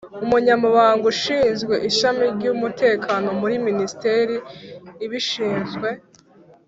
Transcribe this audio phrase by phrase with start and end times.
[0.23, 4.35] Umunyamabanga:ushinzwe ishami ry’umutekano muri ministeri
[5.05, 5.87] ibishinzwe